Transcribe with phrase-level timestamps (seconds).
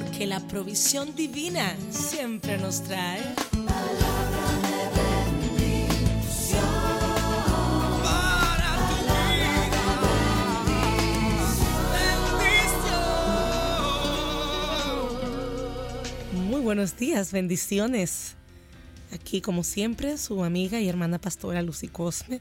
[0.00, 3.20] porque la provisión divina siempre nos trae.
[16.32, 18.36] Muy buenos días, bendiciones.
[19.12, 22.40] Aquí, como siempre, su amiga y hermana pastora Lucy Cosme,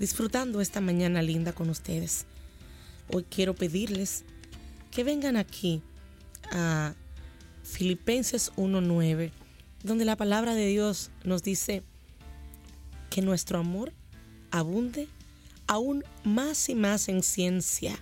[0.00, 2.24] disfrutando esta mañana linda con ustedes.
[3.12, 4.24] Hoy quiero pedirles
[4.90, 5.82] que vengan aquí
[6.50, 6.94] a
[7.62, 9.30] Filipenses 1.9,
[9.82, 11.82] donde la palabra de Dios nos dice
[13.08, 13.92] que nuestro amor
[14.50, 15.08] abunde
[15.66, 17.96] aún más y más en ciencia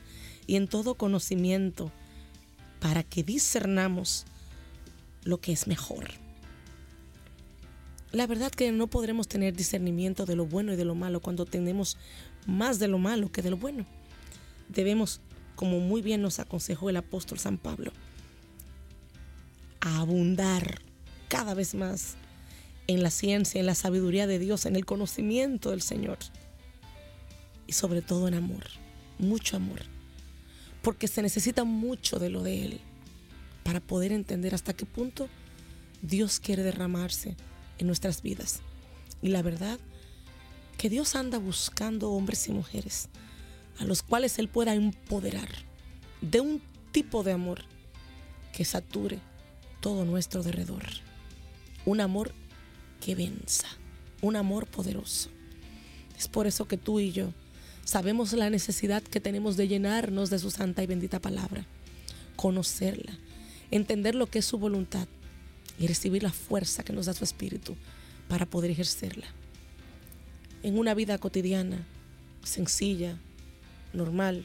[0.46, 1.92] y en todo conocimiento,
[2.80, 4.24] para que discernamos
[5.24, 6.08] lo que es mejor.
[8.12, 11.44] La verdad que no podremos tener discernimiento de lo bueno y de lo malo cuando
[11.44, 11.98] tenemos
[12.46, 13.84] más de lo malo que de lo bueno.
[14.70, 15.20] Debemos,
[15.56, 17.92] como muy bien nos aconsejó el apóstol San Pablo,
[19.80, 20.80] a abundar
[21.28, 22.16] cada vez más
[22.86, 26.18] en la ciencia, en la sabiduría de Dios, en el conocimiento del Señor
[27.66, 28.64] y sobre todo en amor,
[29.18, 29.82] mucho amor,
[30.82, 32.80] porque se necesita mucho de lo de Él
[33.62, 35.28] para poder entender hasta qué punto
[36.00, 37.36] Dios quiere derramarse
[37.78, 38.60] en nuestras vidas.
[39.20, 39.78] Y la verdad,
[40.78, 43.08] que Dios anda buscando hombres y mujeres
[43.78, 45.48] a los cuales Él pueda empoderar
[46.20, 47.64] de un tipo de amor
[48.52, 49.20] que sature
[49.80, 50.84] todo nuestro derredor.
[51.84, 52.32] Un amor
[53.00, 53.68] que venza,
[54.20, 55.30] un amor poderoso.
[56.18, 57.32] Es por eso que tú y yo
[57.84, 61.64] sabemos la necesidad que tenemos de llenarnos de su santa y bendita palabra,
[62.36, 63.16] conocerla,
[63.70, 65.08] entender lo que es su voluntad
[65.78, 67.76] y recibir la fuerza que nos da su espíritu
[68.28, 69.26] para poder ejercerla.
[70.62, 71.86] En una vida cotidiana,
[72.42, 73.16] sencilla,
[73.92, 74.44] normal,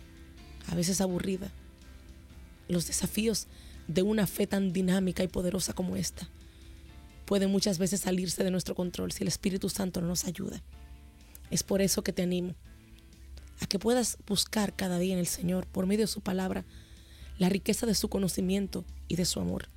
[0.68, 1.52] a veces aburrida,
[2.70, 3.48] los desafíos
[3.88, 6.30] de una fe tan dinámica y poderosa como esta
[7.26, 10.62] pueden muchas veces salirse de nuestro control si el Espíritu Santo no nos ayuda.
[11.50, 12.56] Es por eso que te animo
[13.60, 16.66] a que puedas buscar cada día en el Señor, por medio de su palabra,
[17.38, 19.68] la riqueza de su conocimiento y de su amor,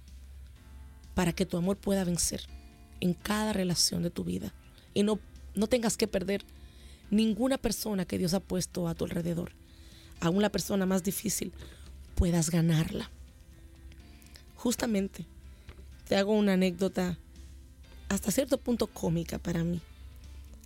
[1.15, 2.43] para que tu amor pueda vencer
[3.01, 4.53] en cada relación de tu vida
[4.95, 5.21] y no,
[5.55, 6.45] no tengas que perder
[7.11, 9.53] ninguna persona que Dios ha puesto a tu alrededor,
[10.21, 11.53] aún la persona más difícil,
[12.15, 13.11] puedas ganarla.
[14.67, 15.25] Justamente,
[16.09, 17.17] te hago una anécdota
[18.09, 19.81] hasta cierto punto cómica para mí.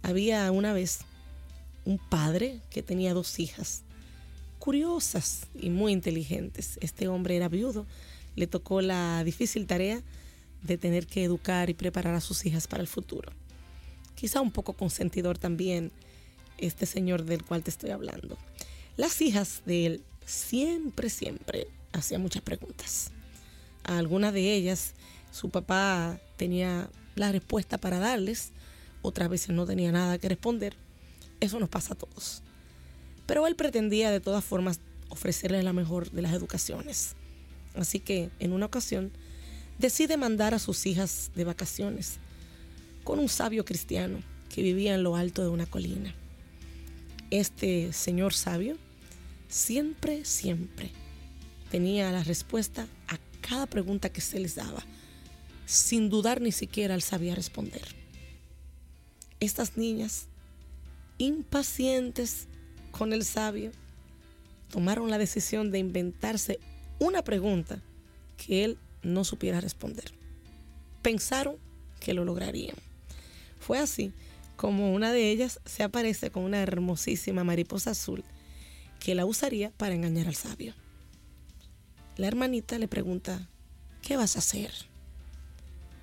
[0.00, 1.00] Había una vez
[1.84, 3.83] un padre que tenía dos hijas,
[4.59, 6.78] curiosas y muy inteligentes.
[6.81, 7.84] Este hombre era viudo,
[8.37, 10.00] le tocó la difícil tarea
[10.62, 13.31] de tener que educar y preparar a sus hijas para el futuro.
[14.15, 15.93] Quizá un poco consentidor también
[16.56, 18.38] este señor del cual te estoy hablando.
[18.97, 23.12] Las hijas de él siempre, siempre hacían muchas preguntas.
[23.90, 24.94] A algunas de ellas
[25.32, 28.52] su papá tenía la respuesta para darles,
[29.02, 30.76] otras veces no tenía nada que responder.
[31.40, 32.44] Eso nos pasa a todos.
[33.26, 34.78] Pero él pretendía de todas formas
[35.08, 37.16] ofrecerles la mejor de las educaciones.
[37.74, 39.10] Así que en una ocasión
[39.80, 42.18] decide mandar a sus hijas de vacaciones
[43.02, 44.20] con un sabio cristiano
[44.54, 46.14] que vivía en lo alto de una colina.
[47.32, 48.76] Este señor sabio
[49.48, 50.92] siempre, siempre
[51.72, 54.84] tenía la respuesta a cada pregunta que se les daba.
[55.66, 57.82] Sin dudar ni siquiera él sabía responder.
[59.38, 60.26] Estas niñas,
[61.18, 62.48] impacientes
[62.90, 63.70] con el sabio,
[64.70, 66.60] tomaron la decisión de inventarse
[66.98, 67.82] una pregunta
[68.36, 70.12] que él no supiera responder.
[71.02, 71.56] Pensaron
[72.00, 72.76] que lo lograrían.
[73.58, 74.12] Fue así
[74.56, 78.24] como una de ellas se aparece con una hermosísima mariposa azul
[78.98, 80.74] que la usaría para engañar al sabio.
[82.20, 83.48] La hermanita le pregunta,
[84.03, 84.70] ¿qué vas a hacer?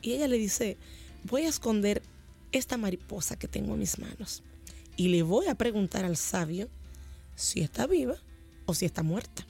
[0.01, 0.75] Y ella le dice,
[1.25, 2.01] voy a esconder
[2.51, 4.41] esta mariposa que tengo en mis manos
[4.95, 6.69] y le voy a preguntar al sabio
[7.35, 8.15] si está viva
[8.65, 9.45] o si está muerta.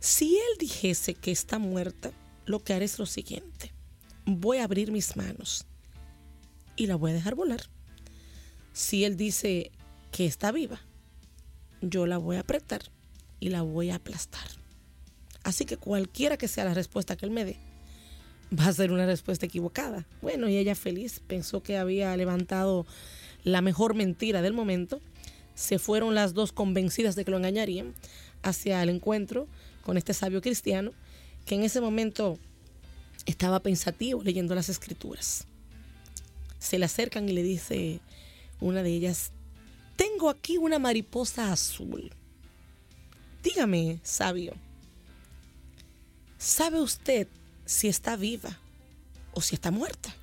[0.00, 2.12] Si él dijese que está muerta,
[2.46, 3.74] lo que haré es lo siguiente.
[4.24, 5.66] Voy a abrir mis manos
[6.76, 7.60] y la voy a dejar volar.
[8.72, 9.70] Si él dice
[10.12, 10.80] que está viva,
[11.82, 12.84] yo la voy a apretar
[13.38, 14.57] y la voy a aplastar.
[15.44, 17.56] Así que cualquiera que sea la respuesta que él me dé,
[18.58, 20.06] va a ser una respuesta equivocada.
[20.22, 22.86] Bueno, y ella feliz pensó que había levantado
[23.44, 25.00] la mejor mentira del momento.
[25.54, 27.94] Se fueron las dos convencidas de que lo engañarían
[28.42, 29.46] hacia el encuentro
[29.82, 30.92] con este sabio cristiano
[31.46, 32.38] que en ese momento
[33.26, 35.46] estaba pensativo leyendo las escrituras.
[36.58, 38.00] Se le acercan y le dice
[38.60, 39.32] una de ellas,
[39.96, 42.12] tengo aquí una mariposa azul.
[43.42, 44.54] Dígame, sabio,
[46.38, 47.28] ¿sabe usted
[47.68, 48.58] si está viva
[49.32, 50.14] o si está muerta.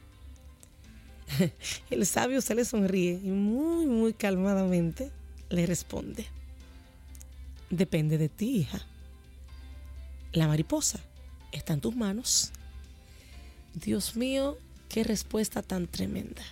[1.90, 5.12] El sabio se le sonríe y muy, muy calmadamente
[5.50, 6.26] le responde,
[7.70, 8.82] depende de ti, hija.
[10.34, 11.00] La mariposa
[11.52, 12.52] está en tus manos.
[13.74, 14.58] Dios mío,
[14.90, 16.44] qué respuesta tan tremenda.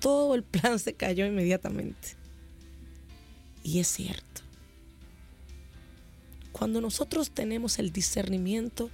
[0.00, 2.16] Todo el plan se cayó inmediatamente.
[3.62, 4.42] Y es cierto.
[6.54, 8.88] Cuando nosotros tenemos el discernimiento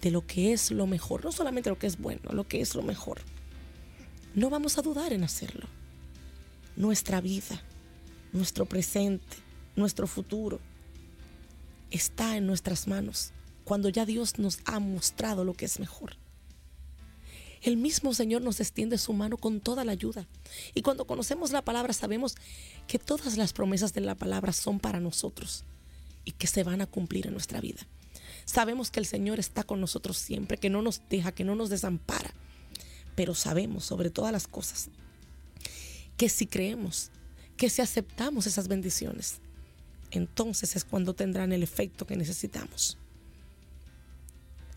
[0.00, 2.74] de lo que es lo mejor, no solamente lo que es bueno, lo que es
[2.74, 3.20] lo mejor,
[4.34, 5.66] no vamos a dudar en hacerlo.
[6.74, 7.62] Nuestra vida,
[8.32, 9.36] nuestro presente,
[9.76, 10.58] nuestro futuro
[11.90, 13.32] está en nuestras manos
[13.64, 16.16] cuando ya Dios nos ha mostrado lo que es mejor.
[17.60, 20.26] El mismo Señor nos extiende su mano con toda la ayuda.
[20.74, 22.36] Y cuando conocemos la palabra sabemos
[22.86, 25.66] que todas las promesas de la palabra son para nosotros
[26.24, 27.86] y que se van a cumplir en nuestra vida.
[28.44, 31.70] Sabemos que el Señor está con nosotros siempre, que no nos deja, que no nos
[31.70, 32.34] desampara.
[33.16, 34.90] Pero sabemos sobre todas las cosas
[36.16, 37.10] que si creemos,
[37.56, 39.40] que si aceptamos esas bendiciones,
[40.10, 42.98] entonces es cuando tendrán el efecto que necesitamos.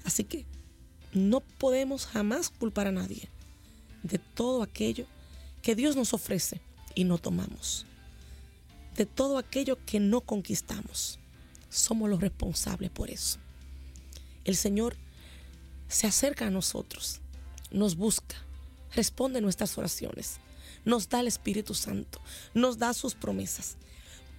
[0.04, 0.46] Así que
[1.14, 3.30] no podemos jamás culpar a nadie
[4.04, 5.06] de todo aquello
[5.62, 6.62] que Dios nos ofrece
[6.96, 7.86] y no tomamos.
[8.96, 11.20] De todo aquello que no conquistamos.
[11.78, 13.40] Somos los responsables por eso.
[14.46, 14.96] El Señor
[15.88, 17.20] se acerca a nosotros,
[17.72, 18.36] nos busca,
[18.96, 20.38] responde nuestras oraciones,
[20.86, 22.22] nos da el Espíritu Santo,
[22.54, 23.78] nos da sus promesas.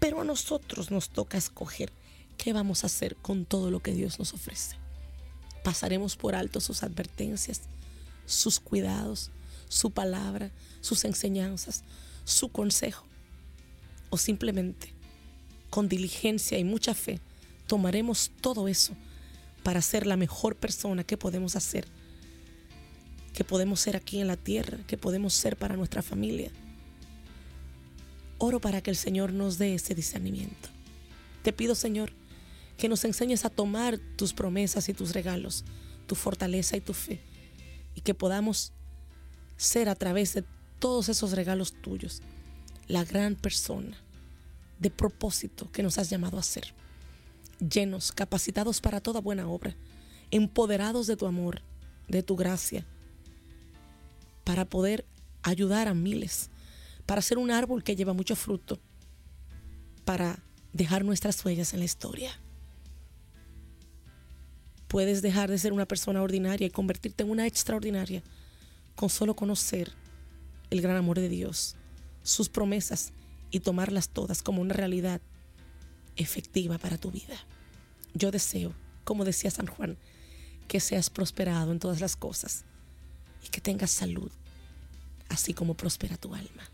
[0.00, 1.93] Pero a nosotros nos toca escoger
[2.37, 4.76] qué vamos a hacer con todo lo que Dios nos ofrece
[5.69, 7.61] pasaremos por alto sus advertencias,
[8.25, 9.31] sus cuidados,
[9.69, 10.50] su palabra,
[10.81, 11.85] sus enseñanzas,
[12.25, 13.05] su consejo.
[14.08, 14.94] O simplemente,
[15.69, 17.20] con diligencia y mucha fe,
[17.69, 18.97] tomaremos todo eso
[19.62, 21.87] para ser la mejor persona que podemos hacer,
[23.32, 26.50] que podemos ser aquí en la tierra, que podemos ser para nuestra familia.
[28.38, 30.70] Oro para que el Señor nos dé ese discernimiento.
[31.43, 32.12] Te pido, Señor,
[32.76, 35.64] que nos enseñes a tomar tus promesas y tus regalos,
[36.06, 37.21] tu fortaleza y tu fe,
[37.94, 38.73] y que podamos
[39.56, 40.44] ser a través de
[40.79, 42.23] todos esos regalos tuyos
[42.87, 43.99] la gran persona
[44.79, 46.73] de propósito que nos has llamado a ser,
[47.59, 49.77] llenos, capacitados para toda buena obra,
[50.31, 51.63] empoderados de tu amor,
[52.09, 52.87] de tu gracia,
[54.45, 55.05] para poder
[55.43, 56.51] ayudar a miles,
[57.07, 58.79] para ser un árbol que lleva mucho fruto,
[60.05, 62.31] para dejar nuestras huellas en la historia.
[64.87, 68.23] Puedes dejar de ser una persona ordinaria y convertirte en una extraordinaria
[68.95, 69.93] con solo conocer
[70.71, 71.77] el gran amor de Dios,
[72.23, 73.13] sus promesas
[73.51, 75.21] y tomarlas todas como una realidad
[76.19, 77.37] efectiva para tu vida.
[78.12, 78.75] Yo deseo,
[79.05, 79.97] como decía San Juan,
[80.67, 82.65] que seas prosperado en todas las cosas
[83.43, 84.31] y que tengas salud,
[85.31, 86.69] así como prospera tu alma.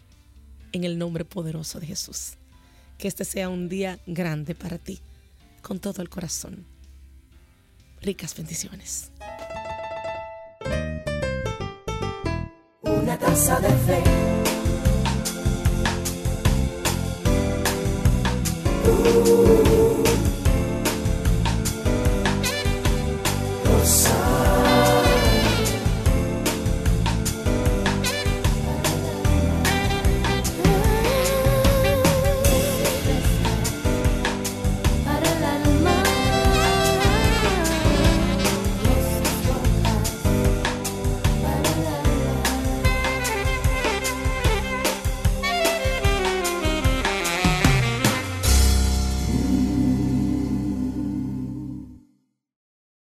[0.73, 2.33] En el nombre poderoso de Jesús.
[2.99, 5.01] Que este sea un día grande para ti,
[5.63, 6.67] con todo el corazón
[8.05, 9.11] ricas bendiciones.
[12.83, 14.34] Una taza de fe.
[19.05, 19.84] Senhor.